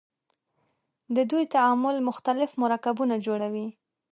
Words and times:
د 1.15 1.17
دوی 1.31 1.43
تعامل 1.55 1.95
مختلف 2.09 2.49
مرکبونه 2.63 3.15
جوړوي. 3.25 3.67